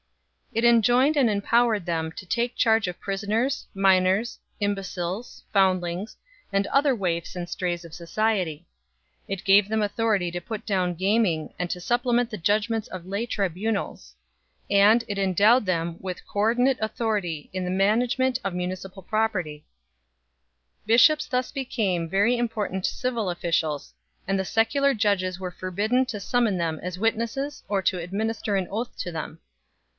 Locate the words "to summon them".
26.07-26.79